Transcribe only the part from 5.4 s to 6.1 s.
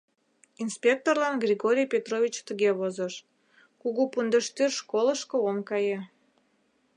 ом кае.